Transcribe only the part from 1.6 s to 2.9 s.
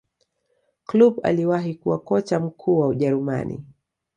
kuwa kocha mkuu wa